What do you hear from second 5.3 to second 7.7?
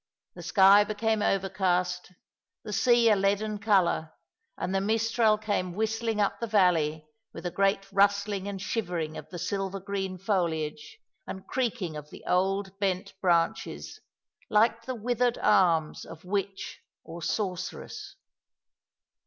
came whistling up the valley with a